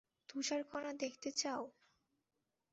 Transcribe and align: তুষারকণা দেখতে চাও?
তুষারকণা 0.29 0.91
দেখতে 0.93 1.29
চাও? 1.31 1.63